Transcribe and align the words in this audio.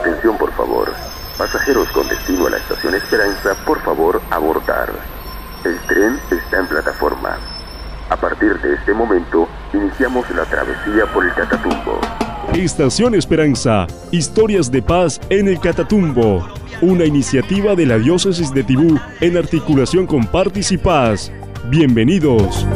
atención, 0.00 0.36
por 0.36 0.52
favor. 0.52 0.92
Pasajeros 1.38 1.88
con 1.88 2.08
destino 2.08 2.46
a 2.46 2.50
la 2.50 2.56
estación 2.58 2.94
Esperanza, 2.94 3.54
por 3.64 3.80
favor, 3.82 4.20
abordar. 4.30 4.90
El 5.64 5.78
tren 5.86 6.18
está 6.30 6.58
en 6.58 6.66
plataforma. 6.66 7.38
A 8.08 8.16
partir 8.16 8.58
de 8.60 8.74
este 8.74 8.92
momento, 8.92 9.48
iniciamos 9.72 10.28
la 10.30 10.44
travesía 10.44 11.06
por 11.12 11.24
el 11.24 11.32
Catatumbo. 11.34 12.00
Estación 12.54 13.14
Esperanza, 13.14 13.86
historias 14.10 14.70
de 14.70 14.82
paz 14.82 15.20
en 15.28 15.48
el 15.48 15.60
Catatumbo. 15.60 16.48
Una 16.82 17.04
iniciativa 17.04 17.74
de 17.74 17.86
la 17.86 17.98
diócesis 17.98 18.52
de 18.52 18.64
Tibú 18.64 18.98
en 19.20 19.36
articulación 19.36 20.06
con 20.06 20.26
Paz. 20.26 21.30
Bienvenidos. 21.68 22.66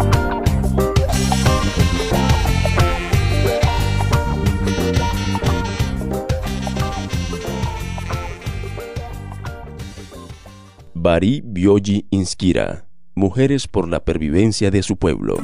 Bari 11.04 11.42
Bioji 11.44 12.06
Inspira, 12.08 12.86
Mujeres 13.14 13.68
por 13.68 13.90
la 13.90 14.06
Pervivencia 14.06 14.70
de 14.70 14.82
su 14.82 14.96
Pueblo. 14.96 15.36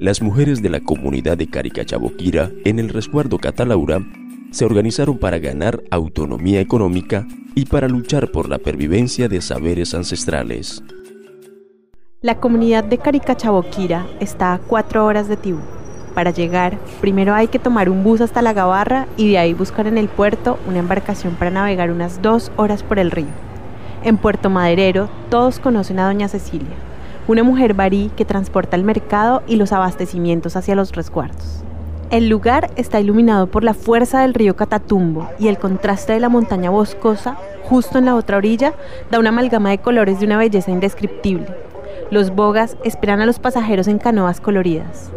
Las 0.00 0.20
mujeres 0.22 0.60
de 0.60 0.70
la 0.70 0.80
comunidad 0.80 1.38
de 1.38 1.48
Caricachaboquira, 1.48 2.50
en 2.64 2.80
el 2.80 2.88
resguardo 2.88 3.38
Catalaura, 3.38 4.00
se 4.50 4.64
organizaron 4.64 5.18
para 5.18 5.38
ganar 5.38 5.80
autonomía 5.92 6.60
económica 6.60 7.24
y 7.54 7.66
para 7.66 7.86
luchar 7.86 8.32
por 8.32 8.48
la 8.48 8.58
pervivencia 8.58 9.28
de 9.28 9.40
saberes 9.40 9.94
ancestrales. 9.94 10.82
La 12.22 12.40
comunidad 12.40 12.82
de 12.82 12.98
Caricachaboquira 12.98 14.04
está 14.18 14.52
a 14.52 14.58
cuatro 14.58 15.06
horas 15.06 15.28
de 15.28 15.36
Tibú. 15.36 15.75
Para 16.16 16.30
llegar, 16.30 16.78
primero 17.02 17.34
hay 17.34 17.48
que 17.48 17.58
tomar 17.58 17.90
un 17.90 18.02
bus 18.02 18.22
hasta 18.22 18.40
la 18.40 18.54
Gabarra 18.54 19.06
y 19.18 19.28
de 19.28 19.36
ahí 19.36 19.52
buscar 19.52 19.86
en 19.86 19.98
el 19.98 20.08
puerto 20.08 20.58
una 20.66 20.78
embarcación 20.78 21.34
para 21.34 21.50
navegar 21.50 21.90
unas 21.90 22.22
dos 22.22 22.50
horas 22.56 22.82
por 22.82 22.98
el 22.98 23.10
río. 23.10 23.26
En 24.02 24.16
Puerto 24.16 24.48
Maderero 24.48 25.10
todos 25.28 25.58
conocen 25.58 25.98
a 25.98 26.06
Doña 26.06 26.28
Cecilia, 26.28 26.74
una 27.28 27.42
mujer 27.42 27.74
barí 27.74 28.10
que 28.16 28.24
transporta 28.24 28.76
el 28.76 28.82
mercado 28.82 29.42
y 29.46 29.56
los 29.56 29.74
abastecimientos 29.74 30.56
hacia 30.56 30.74
los 30.74 30.92
resguardos. 30.92 31.62
El 32.08 32.30
lugar 32.30 32.70
está 32.76 32.98
iluminado 32.98 33.48
por 33.48 33.62
la 33.62 33.74
fuerza 33.74 34.22
del 34.22 34.32
río 34.32 34.56
Catatumbo 34.56 35.28
y 35.38 35.48
el 35.48 35.58
contraste 35.58 36.14
de 36.14 36.20
la 36.20 36.30
montaña 36.30 36.70
boscosa, 36.70 37.36
justo 37.64 37.98
en 37.98 38.06
la 38.06 38.14
otra 38.14 38.38
orilla, 38.38 38.72
da 39.10 39.18
una 39.18 39.28
amalgama 39.28 39.68
de 39.68 39.78
colores 39.82 40.18
de 40.18 40.24
una 40.24 40.38
belleza 40.38 40.70
indescriptible. 40.70 41.48
Los 42.10 42.34
bogas 42.34 42.78
esperan 42.84 43.20
a 43.20 43.26
los 43.26 43.38
pasajeros 43.38 43.86
en 43.86 43.98
canoas 43.98 44.40
coloridas. 44.40 45.10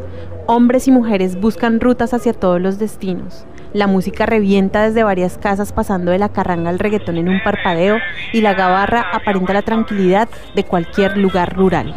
Hombres 0.52 0.88
y 0.88 0.92
mujeres 0.92 1.39
buscan 1.39 1.80
rutas 1.80 2.11
hacia 2.11 2.33
todos 2.33 2.59
los 2.59 2.80
destinos. 2.80 3.45
La 3.72 3.86
música 3.86 4.25
revienta 4.25 4.81
desde 4.81 5.03
varias 5.03 5.38
casas 5.38 5.72
pasando 5.72 6.09
de 6.09 6.17
la 6.17 6.30
carranga 6.30 6.72
al 6.72 6.80
reggaetón 6.80 7.19
en 7.19 7.30
un 7.30 7.39
parpadeo 7.44 8.00
y 8.33 8.41
la 8.41 8.56
gabarra 8.56 9.06
aparenta 9.14 9.53
la 9.53 9.61
tranquilidad 9.61 10.28
de 10.56 10.64
cualquier 10.64 11.17
lugar 11.17 11.56
rural. 11.56 11.95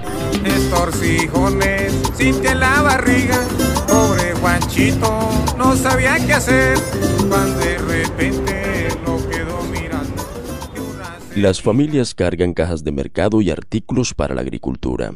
la 2.55 2.83
barriga, 2.83 3.39
pobre 3.89 4.35
Juanchito, 4.35 5.31
no 5.57 5.75
sabía 5.75 6.17
qué 6.19 6.35
hacer 6.35 6.77
cuando 7.31 7.59
de 7.59 7.79
repente 7.79 8.89
lo 9.07 9.17
quedó 9.31 9.63
mirando. 9.73 10.23
Las 11.37 11.63
familias 11.63 12.15
cargan 12.15 12.53
cajas 12.53 12.85
de 12.85 12.93
mercado 12.93 13.41
y 13.41 13.51
artículos 13.51 14.13
para 14.13 14.35
la 14.35 14.43
agricultura. 14.43 15.15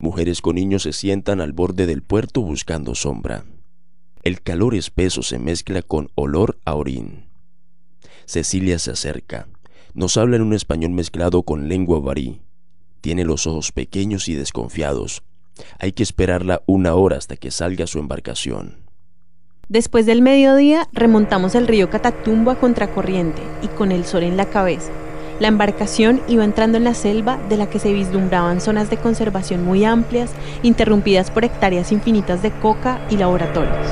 Mujeres 0.00 0.42
con 0.42 0.54
niños 0.54 0.84
se 0.84 0.92
sientan 0.92 1.40
al 1.40 1.52
borde 1.52 1.84
del 1.84 2.02
puerto 2.02 2.40
buscando 2.40 2.94
sombra. 2.94 3.44
El 4.22 4.40
calor 4.40 4.76
espeso 4.76 5.24
se 5.24 5.40
mezcla 5.40 5.82
con 5.82 6.08
olor 6.14 6.56
a 6.64 6.76
orín. 6.76 7.24
Cecilia 8.24 8.78
se 8.78 8.92
acerca. 8.92 9.48
Nos 9.94 10.16
habla 10.16 10.36
en 10.36 10.42
un 10.42 10.52
español 10.52 10.92
mezclado 10.92 11.42
con 11.42 11.68
lengua 11.68 11.98
varí. 11.98 12.40
Tiene 13.00 13.24
los 13.24 13.48
ojos 13.48 13.72
pequeños 13.72 14.28
y 14.28 14.36
desconfiados. 14.36 15.24
Hay 15.80 15.90
que 15.90 16.04
esperarla 16.04 16.62
una 16.66 16.94
hora 16.94 17.16
hasta 17.16 17.36
que 17.36 17.50
salga 17.50 17.88
su 17.88 17.98
embarcación. 17.98 18.76
Después 19.68 20.06
del 20.06 20.22
mediodía 20.22 20.88
remontamos 20.92 21.56
el 21.56 21.66
río 21.66 21.90
Catatumbo 21.90 22.52
a 22.52 22.60
contracorriente 22.60 23.42
y 23.62 23.66
con 23.66 23.90
el 23.90 24.04
sol 24.04 24.22
en 24.22 24.36
la 24.36 24.46
cabeza. 24.46 24.92
La 25.40 25.46
embarcación 25.46 26.20
iba 26.26 26.44
entrando 26.44 26.78
en 26.78 26.84
la 26.84 26.94
selva 26.94 27.38
de 27.48 27.56
la 27.56 27.70
que 27.70 27.78
se 27.78 27.92
vislumbraban 27.92 28.60
zonas 28.60 28.90
de 28.90 28.96
conservación 28.96 29.64
muy 29.64 29.84
amplias, 29.84 30.32
interrumpidas 30.62 31.30
por 31.30 31.44
hectáreas 31.44 31.92
infinitas 31.92 32.42
de 32.42 32.50
coca 32.50 33.00
y 33.08 33.16
laboratorios. 33.16 33.86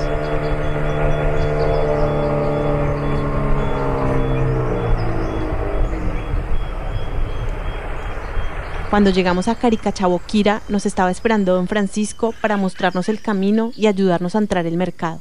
Cuando 8.90 9.10
llegamos 9.10 9.46
a 9.46 9.54
Caricachaboquira, 9.54 10.62
nos 10.68 10.86
estaba 10.86 11.10
esperando 11.10 11.54
don 11.54 11.68
Francisco 11.68 12.34
para 12.40 12.56
mostrarnos 12.56 13.08
el 13.08 13.20
camino 13.20 13.70
y 13.76 13.86
ayudarnos 13.86 14.34
a 14.34 14.38
entrar 14.38 14.66
el 14.66 14.76
mercado. 14.76 15.20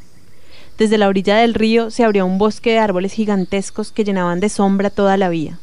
Desde 0.78 0.98
la 0.98 1.08
orilla 1.08 1.38
del 1.38 1.54
río 1.54 1.92
se 1.92 2.04
abría 2.04 2.26
un 2.26 2.38
bosque 2.38 2.72
de 2.72 2.80
árboles 2.80 3.14
gigantescos 3.14 3.92
que 3.92 4.04
llenaban 4.04 4.40
de 4.40 4.50
sombra 4.50 4.90
toda 4.90 5.18
la 5.18 5.30
vía. 5.30 5.60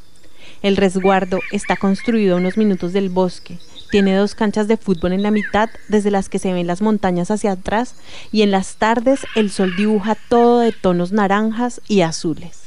El 0.63 0.77
resguardo 0.77 1.41
está 1.51 1.77
construido 1.77 2.37
a 2.37 2.39
unos 2.39 2.57
minutos 2.57 2.93
del 2.93 3.09
bosque. 3.09 3.59
Tiene 3.91 4.15
dos 4.15 4.37
canchas 4.37 4.69
de 4.69 4.77
fútbol 4.77 5.13
en 5.13 5.25
la 5.25 5.33
mitad, 5.33 5.69
desde 5.89 6.13
las 6.13 6.29
que 6.29 6.39
se 6.39 6.53
ven 6.53 6.69
las 6.69 6.81
montañas 6.81 7.33
hacia 7.33 7.53
atrás, 7.53 7.97
y 8.31 8.43
en 8.43 8.53
las 8.53 8.77
tardes 8.77 9.21
el 9.35 9.51
sol 9.51 9.75
dibuja 9.77 10.17
todo 10.29 10.61
de 10.61 10.71
tonos 10.71 11.11
naranjas 11.11 11.81
y 11.89 12.03
azules. 12.03 12.63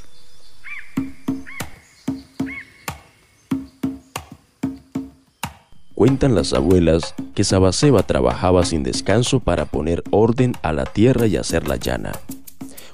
Cuentan 5.95 6.35
las 6.35 6.51
abuelas 6.51 7.15
que 7.33 7.45
Sabaseba 7.45 8.03
trabajaba 8.03 8.65
sin 8.65 8.83
descanso 8.83 9.39
para 9.39 9.65
poner 9.65 10.03
orden 10.11 10.53
a 10.61 10.73
la 10.73 10.83
tierra 10.83 11.25
y 11.27 11.37
hacerla 11.37 11.77
llana. 11.77 12.11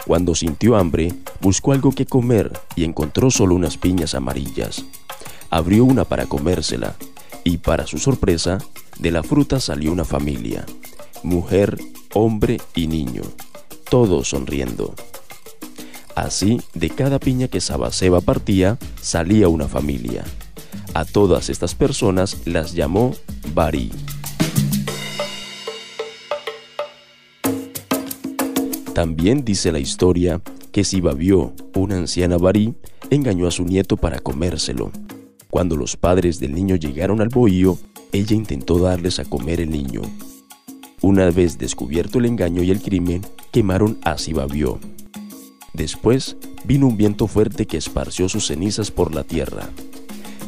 Cuando 0.06 0.36
sintió 0.36 0.76
hambre, 0.76 1.14
buscó 1.40 1.74
algo 1.74 1.92
que 1.92 2.06
comer 2.06 2.52
y 2.76 2.84
encontró 2.84 3.30
solo 3.32 3.56
unas 3.56 3.78
piñas 3.78 4.16
amarillas. 4.16 4.84
Abrió 5.50 5.86
una 5.86 6.06
para 6.06 6.26
comérsela 6.26 6.96
y 7.44 7.58
para 7.58 7.88
su 7.88 7.98
sorpresa, 7.98 8.58
de 9.00 9.12
la 9.12 9.24
fruta 9.24 9.60
salió 9.60 9.92
una 9.92 10.06
familia, 10.06 10.66
mujer, 11.24 11.78
hombre 12.14 12.60
y 12.76 12.88
niño, 12.88 13.24
todos 13.90 14.30
sonriendo. 14.30 14.94
Así, 16.16 16.62
de 16.74 16.90
cada 16.90 17.20
piña 17.20 17.48
que 17.48 17.62
Sabaseba 17.62 18.22
partía, 18.22 18.78
salía 19.02 19.48
una 19.48 19.68
familia. 19.68 20.24
A 20.94 21.06
todas 21.06 21.50
estas 21.50 21.74
personas 21.74 22.38
las 22.46 22.74
llamó 22.74 23.16
Bari. 23.54 23.92
También 28.94 29.46
dice 29.46 29.72
la 29.72 29.80
historia 29.80 30.42
que 30.74 30.84
Sibabió, 30.84 31.54
una 31.76 31.98
anciana 31.98 32.38
barí, 32.38 32.74
engañó 33.10 33.48
a 33.48 33.52
su 33.52 33.64
nieto 33.64 33.96
para 33.96 34.20
comérselo. 34.20 34.92
Cuando 35.50 35.78
los 35.78 35.96
padres 35.96 36.40
del 36.40 36.54
niño 36.54 36.76
llegaron 36.76 37.22
al 37.22 37.30
bohío, 37.30 37.78
ella 38.12 38.36
intentó 38.36 38.80
darles 38.80 39.20
a 39.20 39.26
comer 39.26 39.62
el 39.62 39.70
niño. 39.70 40.02
Una 41.02 41.30
vez 41.32 41.58
descubierto 41.58 42.20
el 42.20 42.26
engaño 42.26 42.64
y 42.64 42.72
el 42.72 42.82
crimen, 42.82 43.22
quemaron 43.52 43.98
a 44.04 44.18
Sibabió. 44.18 44.80
Después 45.74 46.36
vino 46.66 46.88
un 46.88 46.98
viento 46.98 47.28
fuerte 47.28 47.66
que 47.66 47.78
esparció 47.78 48.28
sus 48.28 48.48
cenizas 48.48 48.92
por 48.92 49.16
la 49.16 49.24
tierra. 49.24 49.70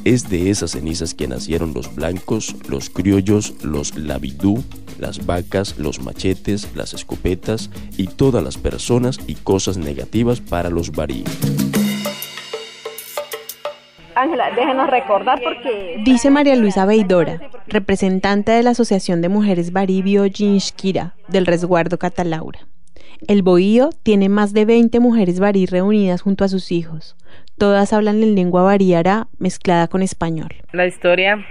Es 0.05 0.29
de 0.29 0.49
esas 0.49 0.71
cenizas 0.71 1.13
que 1.13 1.29
nacieron 1.29 1.73
los 1.73 1.95
blancos, 1.95 2.55
los 2.67 2.89
criollos, 2.89 3.63
los 3.63 3.97
labidú, 3.97 4.61
las 4.99 5.25
vacas, 5.25 5.79
los 5.79 6.01
machetes, 6.01 6.75
las 6.75 6.93
escopetas 6.93 7.69
y 7.97 8.07
todas 8.07 8.43
las 8.43 8.57
personas 8.57 9.17
y 9.27 9.35
cosas 9.35 9.77
negativas 9.77 10.41
para 10.41 10.69
los 10.69 10.91
barí. 10.91 11.23
Ángela, 14.15 14.51
déjenos 14.51 14.89
recordar 14.89 15.41
porque... 15.41 16.01
Dice 16.03 16.29
María 16.29 16.57
Luisa 16.57 16.85
Beidora, 16.85 17.39
representante 17.67 18.51
de 18.51 18.61
la 18.61 18.71
Asociación 18.71 19.21
de 19.21 19.29
Mujeres 19.29 19.71
Baribio 19.71 20.25
Jinshkira 20.25 21.15
del 21.29 21.45
resguardo 21.45 21.97
Catalaura. 21.97 22.59
El 23.27 23.41
bohío 23.41 23.89
tiene 24.03 24.27
más 24.27 24.51
de 24.51 24.65
20 24.65 24.99
mujeres 24.99 25.39
barí 25.39 25.65
reunidas 25.65 26.21
junto 26.21 26.43
a 26.43 26.49
sus 26.49 26.73
hijos. 26.73 27.15
Todas 27.57 27.93
hablan 27.93 28.23
en 28.23 28.35
lengua 28.35 28.63
bariara 28.63 29.27
mezclada 29.39 29.87
con 29.87 30.01
español. 30.01 30.49
La 30.71 30.85
historia 30.85 31.45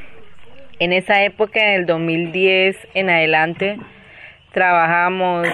en 0.78 0.92
esa 0.92 1.22
época, 1.22 1.60
en 1.60 1.80
el 1.80 1.86
2010 1.86 2.76
en 2.94 3.08
adelante, 3.08 3.78
trabajamos 4.52 5.48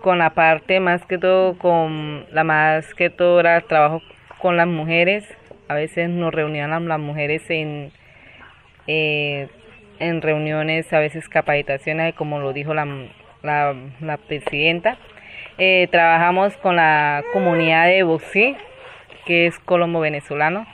con 0.00 0.18
la 0.18 0.30
parte 0.30 0.80
más 0.80 1.04
que 1.04 1.18
todo, 1.18 1.58
con 1.58 2.26
la 2.32 2.44
más 2.44 2.94
que 2.94 3.10
todo 3.10 3.40
era 3.40 3.60
trabajo 3.62 4.00
con 4.38 4.56
las 4.56 4.68
mujeres. 4.68 5.24
A 5.68 5.74
veces 5.74 6.08
nos 6.08 6.32
reunían 6.32 6.88
las 6.88 7.00
mujeres 7.00 7.42
en, 7.50 7.90
eh, 8.86 9.48
en 9.98 10.22
reuniones, 10.22 10.92
a 10.92 11.00
veces 11.00 11.28
capacitaciones, 11.28 12.14
como 12.14 12.38
lo 12.38 12.52
dijo 12.52 12.72
la, 12.72 12.86
la, 13.42 14.16
presidenta. 14.28 14.96
Eh, 15.58 15.88
trabajamos 15.90 16.56
con 16.58 16.76
la 16.76 17.22
comunidad 17.32 17.86
de 17.86 18.04
Boxí, 18.04 18.56
que 19.28 19.46
es 19.46 19.58
colombo 19.58 20.00
venezolano. 20.00 20.66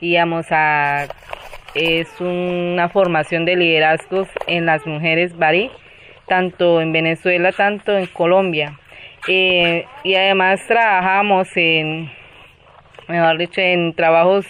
Íbamos 0.00 0.46
a 0.50 1.06
es 1.74 2.08
una 2.20 2.88
formación 2.88 3.44
de 3.44 3.54
liderazgos 3.54 4.28
en 4.46 4.64
las 4.64 4.86
mujeres 4.86 5.36
barí, 5.36 5.70
tanto 6.26 6.80
en 6.80 6.92
Venezuela, 6.92 7.52
tanto 7.52 7.96
en 7.96 8.06
Colombia. 8.06 8.78
Eh, 9.28 9.84
y 10.04 10.14
además 10.14 10.66
trabajamos 10.66 11.48
en, 11.54 12.10
mejor 13.08 13.36
dicho, 13.36 13.60
en 13.60 13.92
trabajos, 13.92 14.46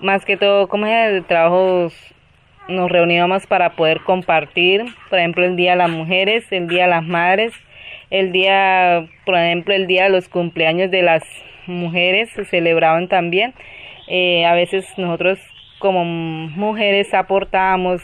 más 0.00 0.24
que 0.24 0.36
todo, 0.36 0.68
como 0.68 0.86
es? 0.86 1.26
Trabajos, 1.26 1.92
nos 2.68 2.90
reuníamos 2.90 3.46
para 3.48 3.70
poder 3.70 4.00
compartir, 4.02 4.84
por 5.10 5.18
ejemplo, 5.18 5.44
el 5.44 5.56
Día 5.56 5.72
de 5.72 5.78
las 5.78 5.90
Mujeres, 5.90 6.44
el 6.52 6.68
Día 6.68 6.84
de 6.84 6.90
las 6.90 7.04
Madres, 7.04 7.52
el 8.10 8.30
día, 8.30 9.08
por 9.26 9.34
ejemplo, 9.36 9.74
el 9.74 9.88
Día 9.88 10.04
de 10.04 10.10
los 10.10 10.28
cumpleaños 10.28 10.92
de 10.92 11.02
las 11.02 11.24
mujeres 11.66 12.30
se 12.30 12.44
celebraban 12.44 13.08
también. 13.08 13.54
Eh, 14.08 14.44
a 14.44 14.54
veces 14.54 14.86
nosotros 14.96 15.38
como 15.78 16.04
mujeres 16.04 17.12
aportábamos 17.14 18.02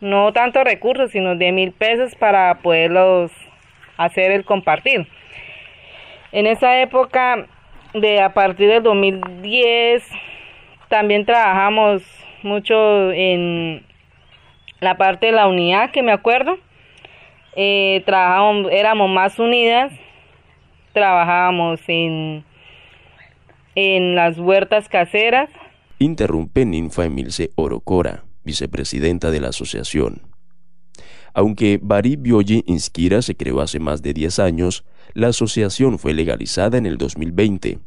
no 0.00 0.32
tanto 0.32 0.64
recursos, 0.64 1.10
sino 1.10 1.36
de 1.36 1.52
mil 1.52 1.72
pesos 1.72 2.14
para 2.14 2.54
poderlos 2.56 3.30
hacer 3.96 4.30
el 4.30 4.44
compartir. 4.44 5.06
En 6.32 6.46
esa 6.46 6.80
época, 6.80 7.46
de 7.92 8.20
a 8.20 8.32
partir 8.32 8.68
del 8.68 8.82
2010, 8.82 10.08
también 10.88 11.26
trabajamos 11.26 12.02
mucho 12.42 13.12
en 13.12 13.84
la 14.80 14.96
parte 14.96 15.26
de 15.26 15.32
la 15.32 15.48
unidad, 15.48 15.90
que 15.90 16.02
me 16.02 16.12
acuerdo. 16.12 16.58
Eh, 17.56 18.02
trabajábamos, 18.06 18.70
éramos 18.70 19.10
más 19.10 19.38
unidas, 19.38 19.92
trabajábamos 20.92 21.80
en, 21.88 22.44
en 23.74 24.14
las 24.14 24.38
huertas 24.38 24.88
caseras. 24.88 25.50
Interrumpe 25.98 26.64
Ninfa 26.64 27.04
Emilce 27.04 27.50
Orocora, 27.56 28.24
vicepresidenta 28.44 29.30
de 29.30 29.40
la 29.40 29.48
asociación. 29.48 30.22
Aunque 31.32 31.78
Bari 31.80 32.16
Bioyi 32.16 32.64
Inskira 32.66 33.22
se 33.22 33.36
creó 33.36 33.60
hace 33.60 33.78
más 33.78 34.02
de 34.02 34.12
10 34.12 34.38
años, 34.40 34.84
la 35.14 35.28
asociación 35.28 35.98
fue 35.98 36.14
legalizada 36.14 36.78
en 36.78 36.86
el 36.86 36.98
2020, 36.98 37.78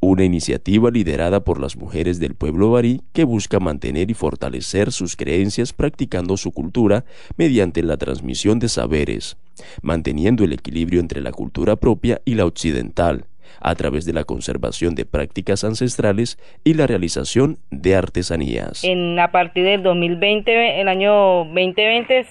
una 0.00 0.24
iniciativa 0.24 0.90
liderada 0.90 1.40
por 1.40 1.60
las 1.60 1.76
mujeres 1.76 2.20
del 2.20 2.34
pueblo 2.34 2.70
barí 2.70 3.02
que 3.12 3.24
busca 3.24 3.60
mantener 3.60 4.10
y 4.10 4.14
fortalecer 4.14 4.92
sus 4.92 5.16
creencias 5.16 5.72
practicando 5.72 6.36
su 6.36 6.52
cultura 6.52 7.04
mediante 7.36 7.82
la 7.82 7.96
transmisión 7.96 8.58
de 8.58 8.68
saberes, 8.68 9.36
manteniendo 9.82 10.44
el 10.44 10.52
equilibrio 10.52 11.00
entre 11.00 11.20
la 11.20 11.32
cultura 11.32 11.76
propia 11.76 12.20
y 12.24 12.34
la 12.34 12.46
occidental, 12.46 13.26
a 13.60 13.74
través 13.74 14.04
de 14.04 14.12
la 14.12 14.24
conservación 14.24 14.94
de 14.94 15.04
prácticas 15.04 15.64
ancestrales 15.64 16.38
y 16.64 16.74
la 16.74 16.86
realización 16.86 17.58
de 17.70 17.94
artesanías. 17.96 18.84
En, 18.84 19.18
a 19.18 19.30
partir 19.30 19.64
del 19.64 19.82
2020, 19.82 20.80
el 20.80 20.88
año 20.88 21.44
2020, 21.44 22.26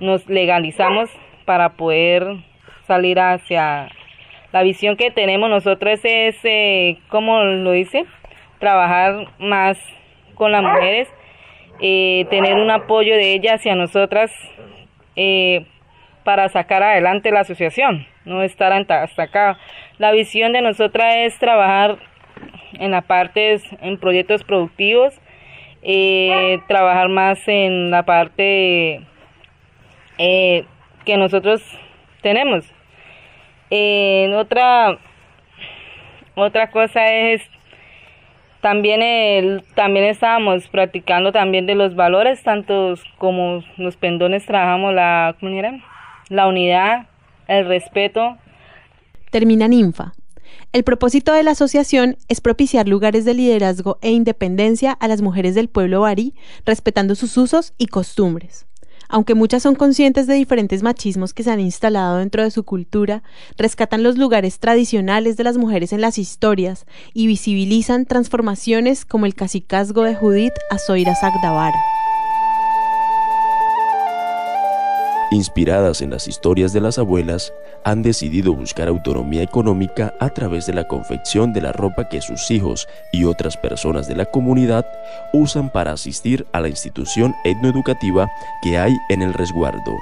nos 0.00 0.26
legalizamos 0.28 1.08
para 1.44 1.76
poder 1.76 2.26
salir 2.86 3.18
hacia 3.20 3.88
la 4.52 4.62
visión 4.62 4.96
que 4.96 5.10
tenemos 5.10 5.48
nosotros 5.48 6.00
es, 6.02 6.36
eh, 6.44 6.98
como 7.08 7.42
lo 7.42 7.72
dice, 7.72 8.04
trabajar 8.58 9.28
más 9.38 9.78
con 10.34 10.52
las 10.52 10.62
mujeres, 10.62 11.08
eh, 11.80 12.26
tener 12.30 12.54
un 12.54 12.70
apoyo 12.70 13.14
de 13.14 13.34
ellas 13.34 13.60
hacia 13.60 13.74
nosotras 13.74 14.32
eh, 15.16 15.66
para 16.24 16.48
sacar 16.48 16.82
adelante 16.82 17.30
la 17.30 17.40
asociación, 17.40 18.06
no 18.24 18.42
estar 18.42 18.72
hasta 18.72 19.22
acá. 19.22 19.58
La 19.98 20.12
visión 20.12 20.52
de 20.52 20.62
nosotras 20.62 21.14
es 21.16 21.38
trabajar 21.38 21.98
en 22.74 22.90
la 22.90 23.02
parte, 23.02 23.60
en 23.80 23.98
proyectos 23.98 24.44
productivos, 24.44 25.20
trabajar 26.68 27.08
más 27.08 27.48
en 27.48 27.90
la 27.90 28.02
parte 28.02 29.02
eh, 30.22 30.66
que 31.06 31.16
nosotros 31.16 31.62
tenemos. 32.20 32.70
Eh, 33.70 34.32
otra, 34.36 34.98
otra 36.34 36.70
cosa 36.70 37.06
es 37.06 37.42
también 38.60 39.00
el, 39.02 39.62
también 39.74 40.06
estábamos 40.06 40.68
practicando 40.68 41.32
también 41.32 41.66
de 41.66 41.74
los 41.74 41.94
valores, 41.94 42.42
tanto 42.42 42.94
como 43.18 43.62
los 43.76 43.96
pendones 43.96 44.44
trabajamos 44.44 44.92
la, 44.92 45.36
la 46.28 46.46
unidad, 46.46 47.06
el 47.48 47.66
respeto. 47.66 48.36
Termina 49.30 49.68
Ninfa. 49.68 50.12
El 50.72 50.84
propósito 50.84 51.32
de 51.32 51.42
la 51.42 51.52
asociación 51.52 52.16
es 52.28 52.40
propiciar 52.40 52.86
lugares 52.86 53.24
de 53.24 53.34
liderazgo 53.34 53.98
e 54.02 54.10
independencia 54.10 54.92
a 54.92 55.08
las 55.08 55.22
mujeres 55.22 55.54
del 55.54 55.68
pueblo 55.68 56.02
barí, 56.02 56.34
respetando 56.64 57.14
sus 57.14 57.36
usos 57.36 57.74
y 57.78 57.86
costumbres. 57.86 58.66
Aunque 59.10 59.34
muchas 59.34 59.62
son 59.62 59.74
conscientes 59.74 60.26
de 60.26 60.34
diferentes 60.34 60.82
machismos 60.82 61.34
que 61.34 61.42
se 61.42 61.50
han 61.50 61.60
instalado 61.60 62.18
dentro 62.18 62.42
de 62.42 62.50
su 62.50 62.62
cultura, 62.64 63.22
rescatan 63.58 64.02
los 64.02 64.16
lugares 64.16 64.58
tradicionales 64.58 65.36
de 65.36 65.44
las 65.44 65.58
mujeres 65.58 65.92
en 65.92 66.00
las 66.00 66.16
historias 66.16 66.86
y 67.12 67.26
visibilizan 67.26 68.06
transformaciones 68.06 69.04
como 69.04 69.26
el 69.26 69.34
cacicazgo 69.34 70.02
de 70.04 70.14
Judith 70.14 70.54
a 70.70 70.78
Zoira. 70.78 71.10
Inspiradas 75.30 76.02
en 76.02 76.10
las 76.10 76.28
historias 76.28 76.72
de 76.72 76.80
las 76.80 76.98
abuelas, 76.98 77.52
han 77.84 78.02
decidido 78.02 78.54
buscar 78.54 78.88
autonomía 78.88 79.42
económica 79.42 80.14
a 80.20 80.30
través 80.30 80.66
de 80.66 80.74
la 80.74 80.88
confección 80.88 81.52
de 81.52 81.62
la 81.62 81.72
ropa 81.72 82.08
que 82.08 82.20
sus 82.20 82.50
hijos 82.50 82.88
y 83.12 83.24
otras 83.24 83.56
personas 83.56 84.08
de 84.08 84.16
la 84.16 84.26
comunidad 84.26 84.86
usan 85.32 85.70
para 85.70 85.92
asistir 85.92 86.46
a 86.52 86.60
la 86.60 86.68
institución 86.68 87.34
etnoeducativa 87.44 88.28
que 88.62 88.78
hay 88.78 88.94
en 89.08 89.22
el 89.22 89.32
resguardo. 89.32 89.96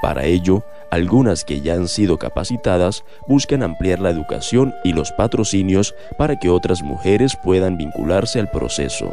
Para 0.00 0.24
ello, 0.24 0.64
algunas 0.90 1.44
que 1.44 1.60
ya 1.60 1.74
han 1.74 1.88
sido 1.88 2.18
capacitadas 2.18 3.04
buscan 3.26 3.62
ampliar 3.62 3.98
la 3.98 4.10
educación 4.10 4.74
y 4.84 4.92
los 4.92 5.12
patrocinios 5.12 5.94
para 6.16 6.38
que 6.38 6.50
otras 6.50 6.82
mujeres 6.82 7.36
puedan 7.42 7.76
vincularse 7.76 8.38
al 8.38 8.50
proceso. 8.50 9.12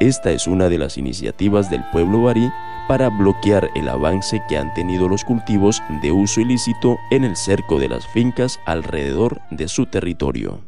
Esta 0.00 0.30
es 0.30 0.46
una 0.46 0.68
de 0.68 0.78
las 0.78 0.96
iniciativas 0.96 1.70
del 1.70 1.84
pueblo 1.92 2.22
barí 2.22 2.50
para 2.90 3.08
bloquear 3.08 3.70
el 3.76 3.88
avance 3.88 4.42
que 4.48 4.58
han 4.58 4.74
tenido 4.74 5.08
los 5.08 5.24
cultivos 5.24 5.80
de 6.02 6.10
uso 6.10 6.40
ilícito 6.40 6.98
en 7.12 7.22
el 7.22 7.36
cerco 7.36 7.78
de 7.78 7.88
las 7.88 8.04
fincas 8.08 8.58
alrededor 8.66 9.42
de 9.52 9.68
su 9.68 9.86
territorio. 9.86 10.62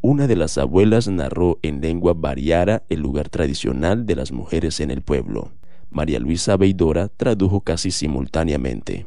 Una 0.00 0.28
de 0.28 0.36
las 0.36 0.56
abuelas 0.56 1.08
narró 1.08 1.58
en 1.62 1.80
lengua 1.80 2.12
bariara 2.14 2.84
el 2.88 3.00
lugar 3.00 3.28
tradicional 3.28 4.06
de 4.06 4.14
las 4.14 4.30
mujeres 4.30 4.78
en 4.78 4.92
el 4.92 5.02
pueblo. 5.02 5.50
María 5.90 6.20
Luisa 6.20 6.56
Beidora 6.56 7.08
tradujo 7.08 7.60
casi 7.62 7.90
simultáneamente. 7.90 9.04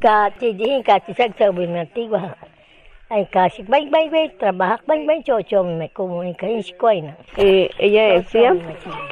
Eh, 7.38 7.70
ella 7.80 8.16
decía 8.16 8.58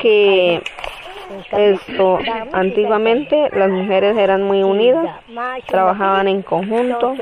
que 0.01 0.61
esto 1.51 2.19
antiguamente 2.51 3.49
las 3.53 3.69
mujeres 3.69 4.17
eran 4.17 4.43
muy 4.43 4.63
unidas, 4.63 5.05
trabajaban 5.67 6.27
en 6.27 6.41
conjunto, 6.41 7.13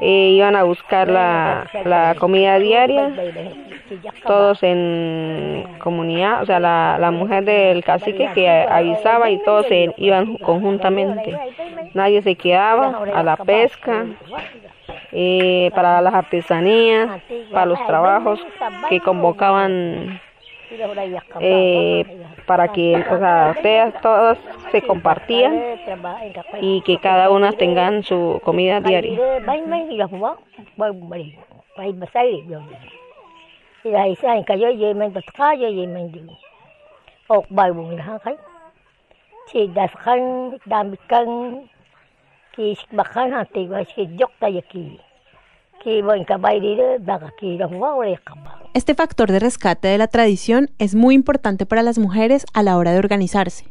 eh, 0.00 0.34
iban 0.36 0.56
a 0.56 0.62
buscar 0.64 1.08
la, 1.08 1.66
la 1.84 2.14
comida 2.18 2.58
diaria, 2.58 3.12
todos 4.26 4.62
en 4.62 5.66
comunidad, 5.78 6.42
o 6.42 6.46
sea, 6.46 6.60
la, 6.60 6.96
la 6.98 7.10
mujer 7.10 7.44
del 7.44 7.84
cacique 7.84 8.30
que 8.34 8.48
avisaba 8.48 9.30
y 9.30 9.38
todos 9.38 9.66
se 9.66 9.92
iban 9.96 10.36
conjuntamente. 10.38 11.38
Nadie 11.94 12.22
se 12.22 12.34
quedaba 12.36 13.02
a 13.14 13.22
la 13.22 13.36
pesca, 13.36 14.06
eh, 15.12 15.70
para 15.74 16.00
las 16.00 16.14
artesanías, 16.14 17.20
para 17.52 17.66
los 17.66 17.86
trabajos 17.86 18.40
que 18.88 19.00
convocaban 19.00 20.20
eh, 21.40 22.04
para 22.52 22.68
que 22.68 23.02
o 23.10 23.16
todas 24.02 24.36
se 24.70 24.82
compartían 24.82 25.58
y 26.60 26.82
que 26.82 26.98
cada 26.98 27.30
una 27.30 27.52
tengan 27.52 28.02
su 28.02 28.42
comida 28.44 28.78
diaria. 28.78 29.18
Este 48.72 48.94
factor 48.94 49.32
de 49.32 49.40
rescate 49.40 49.88
de 49.88 49.98
la 49.98 50.06
tradición 50.06 50.70
es 50.78 50.94
muy 50.94 51.14
importante 51.14 51.66
para 51.66 51.82
las 51.82 51.98
mujeres 51.98 52.46
a 52.52 52.62
la 52.62 52.76
hora 52.76 52.92
de 52.92 52.98
organizarse. 52.98 53.66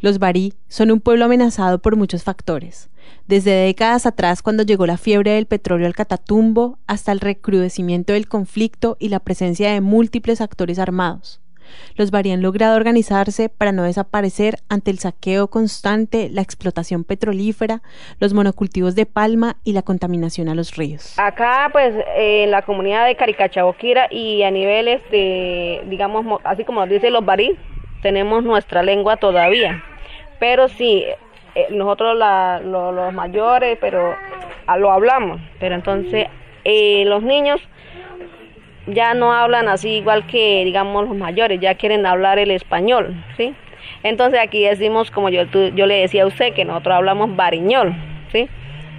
Los 0.00 0.18
barí 0.18 0.54
son 0.68 0.90
un 0.90 1.00
pueblo 1.00 1.24
amenazado 1.24 1.80
por 1.80 1.96
muchos 1.96 2.24
factores, 2.24 2.90
desde 3.26 3.52
décadas 3.52 4.06
atrás 4.06 4.42
cuando 4.42 4.62
llegó 4.62 4.86
la 4.86 4.96
fiebre 4.96 5.32
del 5.32 5.46
petróleo 5.46 5.86
al 5.86 5.94
Catatumbo 5.94 6.78
hasta 6.86 7.12
el 7.12 7.20
recrudecimiento 7.20 8.12
del 8.12 8.28
conflicto 8.28 8.96
y 8.98 9.08
la 9.08 9.20
presencia 9.20 9.72
de 9.72 9.80
múltiples 9.80 10.40
actores 10.40 10.78
armados. 10.78 11.40
Los 11.96 12.10
barí 12.10 12.32
han 12.32 12.42
logrado 12.42 12.76
organizarse 12.76 13.48
para 13.48 13.72
no 13.72 13.82
desaparecer 13.84 14.58
ante 14.68 14.90
el 14.90 14.98
saqueo 14.98 15.48
constante, 15.48 16.28
la 16.30 16.42
explotación 16.42 17.04
petrolífera, 17.04 17.82
los 18.18 18.34
monocultivos 18.34 18.94
de 18.94 19.06
palma 19.06 19.56
y 19.64 19.72
la 19.72 19.82
contaminación 19.82 20.48
a 20.48 20.54
los 20.54 20.76
ríos. 20.76 21.18
Acá, 21.18 21.68
pues, 21.72 21.94
en 22.16 22.50
la 22.50 22.62
comunidad 22.62 23.06
de 23.06 23.16
Caricachaboquira 23.16 24.08
y 24.10 24.42
a 24.42 24.50
niveles 24.50 25.02
de, 25.10 25.82
digamos, 25.86 26.40
así 26.44 26.64
como 26.64 26.86
dice 26.86 27.10
los 27.10 27.24
barí, 27.24 27.56
tenemos 28.02 28.42
nuestra 28.42 28.82
lengua 28.82 29.16
todavía. 29.16 29.82
Pero 30.38 30.68
sí, 30.68 31.04
eh, 31.54 31.66
nosotros 31.70 32.16
los 32.64 33.12
mayores, 33.12 33.78
pero 33.80 34.14
lo 34.78 34.90
hablamos. 34.90 35.40
Pero 35.60 35.74
entonces, 35.74 36.26
eh, 36.64 37.04
los 37.06 37.22
niños 37.22 37.60
ya 38.86 39.14
no 39.14 39.32
hablan 39.32 39.68
así 39.68 39.90
igual 39.90 40.26
que, 40.26 40.64
digamos, 40.64 41.08
los 41.08 41.16
mayores, 41.16 41.60
ya 41.60 41.74
quieren 41.74 42.06
hablar 42.06 42.38
el 42.38 42.50
español, 42.50 43.14
¿sí? 43.36 43.54
Entonces 44.02 44.40
aquí 44.40 44.64
decimos, 44.64 45.10
como 45.10 45.28
yo, 45.28 45.44
yo 45.44 45.86
le 45.86 46.00
decía 46.00 46.24
a 46.24 46.26
usted, 46.26 46.54
que 46.54 46.64
nosotros 46.64 46.96
hablamos 46.96 47.36
bariñol, 47.36 47.94
¿sí? 48.32 48.48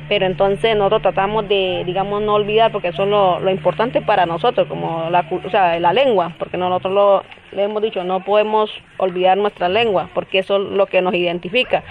Pero 0.09 0.25
entonces 0.25 0.75
nosotros 0.75 1.01
tratamos 1.01 1.47
de, 1.47 1.83
digamos, 1.85 2.21
no 2.21 2.33
olvidar, 2.35 2.71
porque 2.71 2.89
eso 2.89 3.03
es 3.03 3.09
lo, 3.09 3.49
importante 3.49 4.01
para 4.01 4.25
nosotros, 4.25 4.67
como 4.67 5.09
la, 5.09 5.25
o 5.29 5.49
sea, 5.49 5.79
la 5.79 5.93
lengua, 5.93 6.33
porque 6.37 6.57
nosotros 6.57 6.93
lo, 6.93 7.23
le 7.51 7.63
hemos 7.63 7.81
dicho, 7.81 8.03
no 8.03 8.23
podemos 8.23 8.71
olvidar 8.97 9.37
nuestra 9.37 9.69
lengua, 9.69 10.09
porque 10.13 10.39
eso 10.39 10.57
es 10.57 10.69
lo 10.71 10.85
que 10.87 11.01
nos 11.01 11.13
identifica. 11.13 11.83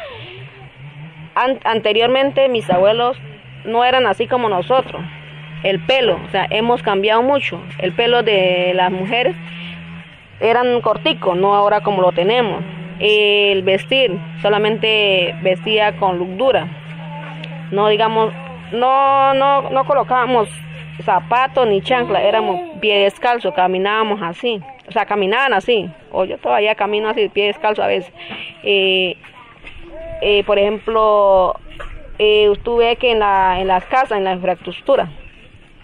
anteriormente 1.34 2.48
mis 2.48 2.68
abuelos 2.70 3.16
no 3.64 3.84
eran 3.84 4.06
así 4.06 4.26
como 4.26 4.48
nosotros, 4.48 5.02
el 5.62 5.80
pelo, 5.80 6.20
o 6.26 6.30
sea, 6.30 6.46
hemos 6.50 6.82
cambiado 6.82 7.22
mucho. 7.22 7.60
El 7.78 7.92
pelo 7.92 8.22
de 8.22 8.72
las 8.74 8.90
mujeres 8.90 9.36
eran 10.40 10.80
cortico, 10.80 11.34
no 11.34 11.54
ahora 11.54 11.80
como 11.80 12.02
lo 12.02 12.12
tenemos. 12.12 12.62
El 12.98 13.62
vestir, 13.62 14.18
solamente 14.40 15.34
vestía 15.42 15.96
con 15.96 16.18
lugdura. 16.18 16.68
No 17.70 17.88
digamos, 17.88 18.32
no, 18.72 19.34
no, 19.34 19.70
no 19.70 19.84
colocábamos 19.84 20.48
zapatos 21.02 21.66
ni 21.66 21.80
chancla, 21.80 22.22
éramos 22.22 22.78
pie 22.80 23.04
descalzo, 23.04 23.52
caminábamos 23.54 24.20
así. 24.22 24.60
O 24.88 24.92
sea, 24.92 25.06
caminaban 25.06 25.54
así. 25.54 25.88
O 26.10 26.24
yo 26.24 26.38
todavía 26.38 26.74
camino 26.74 27.08
así, 27.08 27.28
pie 27.28 27.46
descalzo 27.46 27.82
a 27.82 27.86
veces. 27.86 28.12
Eh, 28.62 29.16
eh, 30.20 30.44
por 30.44 30.58
ejemplo, 30.58 31.54
eh, 32.18 32.48
usted 32.48 32.98
que 32.98 33.12
en 33.12 33.18
las 33.18 33.84
casas, 33.86 34.18
en 34.18 34.24
la 34.24 34.34
infraestructura, 34.34 35.08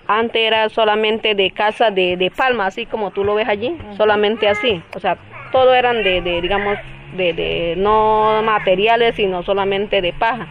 antes 0.09 0.43
era 0.43 0.69
solamente 0.71 1.35
de 1.35 1.51
casa 1.51 1.91
de, 1.91 2.17
de 2.17 2.31
palma, 2.31 2.67
así 2.67 2.87
como 2.87 3.11
tú 3.11 3.25
lo 3.25 3.35
ves 3.35 3.47
allí, 3.47 3.77
solamente 3.97 4.49
así. 4.49 4.83
O 4.97 5.01
sea, 5.01 5.19
todo 5.53 5.75
eran 5.75 6.03
de, 6.03 6.23
de 6.23 6.41
digamos, 6.41 6.79
de, 7.15 7.35
de, 7.35 7.75
no 7.77 8.43
materiales, 8.43 9.17
sino 9.17 9.43
solamente 9.43 10.01
de 10.01 10.15
paja. 10.15 10.49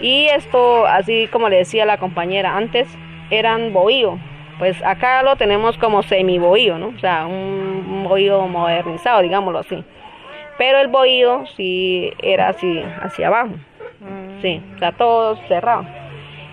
Y 0.00 0.26
esto, 0.26 0.86
así 0.86 1.28
como 1.32 1.48
le 1.48 1.56
decía 1.56 1.84
la 1.84 1.98
compañera, 1.98 2.56
antes 2.56 2.88
eran 3.30 3.72
bohío. 3.72 4.18
Pues 4.60 4.80
acá 4.84 5.24
lo 5.24 5.34
tenemos 5.34 5.76
como 5.76 6.04
semi 6.04 6.38
bohío, 6.38 6.78
¿no? 6.78 6.92
O 6.96 6.98
sea, 7.00 7.26
un 7.26 8.04
bohío 8.08 8.46
modernizado, 8.46 9.22
digámoslo 9.22 9.58
así. 9.58 9.84
Pero 10.56 10.78
el 10.78 10.86
bohío 10.86 11.44
sí 11.56 12.12
era 12.22 12.50
así, 12.50 12.80
hacia 13.02 13.26
abajo. 13.26 13.54
Mm. 13.98 14.40
Sí, 14.40 14.62
o 14.76 14.78
sea, 14.78 14.92
todo 14.92 15.36
cerrado. 15.48 15.84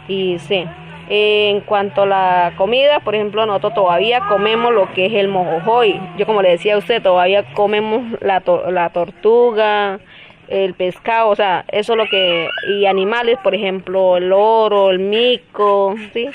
Y 0.07 0.39
sí, 0.39 0.65
en 1.13 1.59
cuanto 1.59 2.03
a 2.03 2.05
la 2.05 2.53
comida, 2.55 3.01
por 3.01 3.15
ejemplo, 3.15 3.45
nosotros 3.45 3.73
todavía 3.73 4.21
comemos 4.29 4.71
lo 4.71 4.89
que 4.93 5.07
es 5.07 5.13
el 5.13 5.27
mojojoy. 5.27 5.99
Yo 6.17 6.25
como 6.25 6.41
le 6.41 6.51
decía 6.51 6.75
a 6.75 6.77
usted, 6.77 7.03
todavía 7.03 7.43
comemos 7.53 8.17
la, 8.21 8.41
la 8.69 8.89
tortuga, 8.91 9.99
el 10.47 10.73
pescado, 10.73 11.27
o 11.27 11.35
sea, 11.35 11.65
eso 11.67 11.93
es 11.93 11.97
lo 11.97 12.05
que... 12.05 12.47
Y 12.69 12.85
animales, 12.85 13.37
por 13.43 13.53
ejemplo, 13.53 14.15
el 14.15 14.31
oro, 14.31 14.89
el 14.89 14.99
mico, 14.99 15.95
¿sí? 16.13 16.29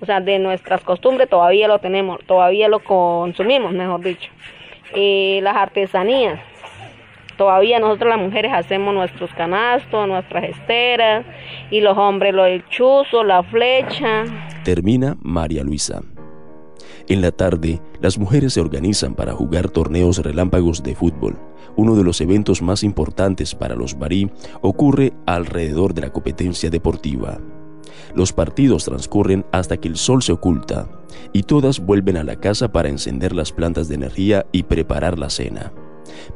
O 0.00 0.06
sea, 0.06 0.22
de 0.22 0.38
nuestras 0.38 0.80
costumbres 0.80 1.28
todavía 1.28 1.68
lo 1.68 1.78
tenemos, 1.78 2.18
todavía 2.24 2.68
lo 2.68 2.78
consumimos, 2.78 3.72
mejor 3.74 4.00
dicho. 4.00 4.30
Y 4.94 5.40
las 5.42 5.56
artesanías, 5.56 6.40
Todavía 7.36 7.80
nosotros 7.80 8.10
las 8.10 8.18
mujeres 8.18 8.52
hacemos 8.52 8.94
nuestros 8.94 9.32
canastos, 9.34 10.06
nuestras 10.06 10.44
esteras 10.44 11.24
y 11.72 11.80
los 11.80 11.96
hombres 11.96 12.34
lo 12.34 12.44
del 12.44 12.64
chuzo, 12.68 13.24
la 13.24 13.42
flecha. 13.42 14.24
Termina 14.62 15.16
María 15.22 15.64
Luisa. 15.64 16.02
En 17.08 17.22
la 17.22 17.32
tarde, 17.32 17.80
las 18.00 18.18
mujeres 18.18 18.52
se 18.52 18.60
organizan 18.60 19.14
para 19.14 19.32
jugar 19.32 19.70
torneos 19.70 20.18
relámpagos 20.18 20.82
de 20.82 20.94
fútbol. 20.94 21.38
Uno 21.74 21.96
de 21.96 22.04
los 22.04 22.20
eventos 22.20 22.60
más 22.60 22.84
importantes 22.84 23.54
para 23.54 23.74
los 23.74 23.98
barí 23.98 24.30
ocurre 24.60 25.14
alrededor 25.24 25.94
de 25.94 26.02
la 26.02 26.12
competencia 26.12 26.68
deportiva. 26.68 27.40
Los 28.14 28.34
partidos 28.34 28.84
transcurren 28.84 29.46
hasta 29.50 29.78
que 29.78 29.88
el 29.88 29.96
sol 29.96 30.22
se 30.22 30.32
oculta 30.32 30.88
y 31.32 31.44
todas 31.44 31.80
vuelven 31.80 32.18
a 32.18 32.24
la 32.24 32.36
casa 32.36 32.70
para 32.70 32.90
encender 32.90 33.34
las 33.34 33.50
plantas 33.50 33.88
de 33.88 33.94
energía 33.94 34.44
y 34.52 34.64
preparar 34.64 35.18
la 35.18 35.30
cena 35.30 35.72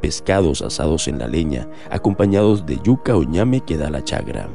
pescados 0.01 0.63
asados 0.63 1.07
en 1.07 1.19
la 1.19 1.29
leña, 1.29 1.69
acompañados 1.91 2.65
de 2.65 2.79
yuca 2.83 3.17
o 3.17 3.25
ñame 3.25 3.61
que 3.61 3.77
da 3.77 3.91
la 3.91 4.03
chagra. 4.03 4.49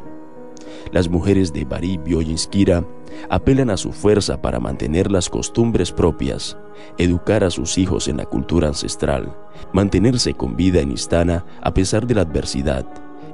Las 0.92 1.10
mujeres 1.10 1.54
de 1.54 1.66
Bari 1.66 1.98
Bioyinskira 1.98 2.86
apelan 3.30 3.70
a 3.70 3.78
su 3.78 3.92
fuerza 3.92 4.42
para 4.42 4.60
mantener 4.60 5.12
las 5.12 5.30
costumbres 5.30 5.92
propias, 5.92 6.58
educar 6.98 7.44
a 7.44 7.52
sus 7.52 7.78
hijos 7.78 8.08
en 8.08 8.18
la 8.18 8.26
cultura 8.26 8.68
ancestral, 8.68 9.36
mantenerse 9.74 10.34
con 10.34 10.56
vida 10.56 10.82
en 10.82 10.92
Istana 10.92 11.46
a 11.62 11.74
pesar 11.74 12.08
de 12.08 12.16
la 12.16 12.22
adversidad, 12.22 12.86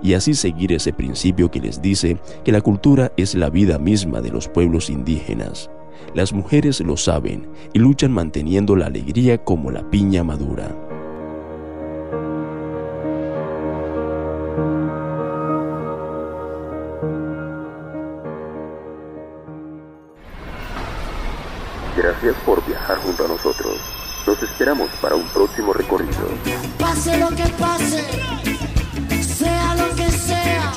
y 0.01 0.13
así 0.13 0.33
seguir 0.33 0.71
ese 0.73 0.93
principio 0.93 1.49
que 1.49 1.59
les 1.59 1.81
dice 1.81 2.17
que 2.43 2.51
la 2.51 2.61
cultura 2.61 3.11
es 3.17 3.35
la 3.35 3.49
vida 3.49 3.79
misma 3.79 4.21
de 4.21 4.29
los 4.29 4.47
pueblos 4.47 4.89
indígenas. 4.89 5.69
Las 6.13 6.33
mujeres 6.33 6.79
lo 6.81 6.97
saben 6.97 7.47
y 7.73 7.79
luchan 7.79 8.11
manteniendo 8.11 8.75
la 8.75 8.85
alegría 8.85 9.43
como 9.43 9.71
la 9.71 9.89
piña 9.89 10.23
madura. 10.23 10.86
Gracias 21.97 22.35
por 22.45 22.63
viajar 22.67 22.99
junto 22.99 23.25
a 23.25 23.27
nosotros. 23.27 23.75
Nos 24.27 24.43
esperamos 24.43 24.87
para 25.01 25.15
un 25.15 25.27
próximo 25.29 25.73
recorrido. 25.73 26.29
Pase 26.77 27.17
lo 27.17 27.29
que 27.29 27.45
pase, 27.57 28.03
sea 29.19 29.75
lo 29.75 29.95
que 29.95 30.11
sea. 30.11 30.73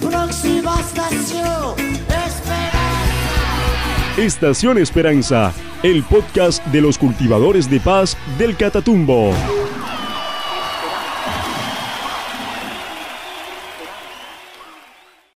Próxima 0.00 0.78
estación, 0.78 1.74
Esperanza. 2.08 2.78
Estación 4.16 4.78
Esperanza, 4.78 5.52
el 5.82 6.04
podcast 6.04 6.64
de 6.66 6.80
los 6.80 6.96
cultivadores 6.96 7.68
de 7.68 7.80
paz 7.80 8.16
del 8.38 8.56
Catatumbo. 8.56 9.32